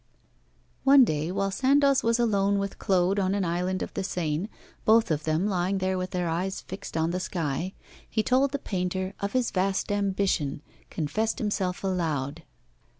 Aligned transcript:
One 0.83 1.05
day, 1.05 1.31
while 1.31 1.51
Sandoz 1.51 2.01
was 2.01 2.17
alone 2.17 2.57
with 2.57 2.79
Claude 2.79 3.19
on 3.19 3.35
an 3.35 3.45
island 3.45 3.83
of 3.83 3.93
the 3.93 4.03
Seine, 4.03 4.49
both 4.83 5.11
of 5.11 5.25
them 5.25 5.45
lying 5.45 5.77
there 5.77 5.95
with 5.95 6.09
their 6.09 6.27
eyes 6.27 6.61
fixed 6.61 6.97
on 6.97 7.11
the 7.11 7.19
sky, 7.19 7.73
he 8.09 8.23
told 8.23 8.51
the 8.51 8.57
painter 8.57 9.13
of 9.19 9.33
his 9.33 9.51
vast 9.51 9.91
ambition, 9.91 10.63
confessed 10.89 11.37
himself 11.37 11.83
aloud. 11.83 12.41